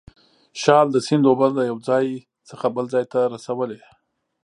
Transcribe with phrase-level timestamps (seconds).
[0.61, 2.05] شال د سیند اوبه د یو ځای
[2.49, 3.81] څخه بل ځای ته رسولې.